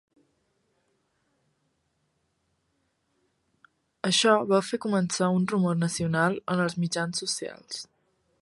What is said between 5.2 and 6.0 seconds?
un rumor